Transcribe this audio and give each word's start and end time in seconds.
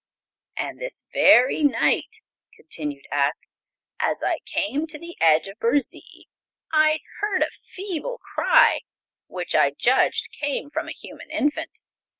"And 0.57 0.79
this 0.79 1.05
very 1.13 1.61
night," 1.61 2.21
continued 2.55 3.05
Ak, 3.11 3.35
"as 3.99 4.23
I 4.23 4.39
came 4.45 4.87
to 4.87 4.97
the 4.97 5.15
edge 5.21 5.45
of 5.47 5.59
Burzee 5.59 6.27
I 6.73 7.01
heard 7.19 7.43
a 7.43 7.51
feeble 7.51 8.17
cry, 8.17 8.79
which 9.27 9.53
I 9.53 9.69
judged 9.69 10.29
came 10.31 10.71
from 10.71 10.87
a 10.87 10.91
human 10.91 11.29
infant. 11.29 11.83